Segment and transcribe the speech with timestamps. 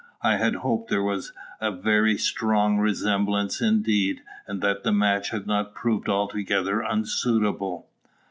[0.23, 5.45] I had hoped there was a very strong resemblance indeed, and that the match had
[5.45, 7.85] not proved altogether unsuitable.